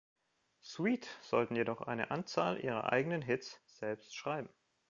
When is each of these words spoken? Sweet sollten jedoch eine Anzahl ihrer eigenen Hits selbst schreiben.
Sweet 0.63 1.07
sollten 1.21 1.55
jedoch 1.55 1.83
eine 1.83 2.09
Anzahl 2.09 2.59
ihrer 2.59 2.91
eigenen 2.91 3.21
Hits 3.21 3.59
selbst 3.67 4.15
schreiben. 4.15 4.49